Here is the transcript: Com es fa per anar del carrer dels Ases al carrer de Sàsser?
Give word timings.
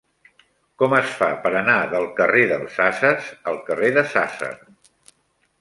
Com 0.81 0.95
es 0.99 1.11
fa 1.19 1.27
per 1.43 1.51
anar 1.59 1.75
del 1.93 2.09
carrer 2.21 2.47
dels 2.53 2.79
Ases 2.89 3.31
al 3.53 3.63
carrer 3.69 3.93
de 3.99 4.09
Sàsser? 4.15 4.53